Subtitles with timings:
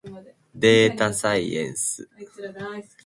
[0.55, 2.09] でーたさいえんす。